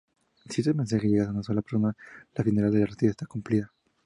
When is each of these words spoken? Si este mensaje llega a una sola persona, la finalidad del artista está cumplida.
Si 0.49 0.61
este 0.61 0.73
mensaje 0.73 1.07
llega 1.07 1.27
a 1.27 1.29
una 1.29 1.43
sola 1.43 1.61
persona, 1.61 1.95
la 2.33 2.43
finalidad 2.43 2.71
del 2.71 2.81
artista 2.81 3.11
está 3.11 3.27
cumplida. 3.27 3.71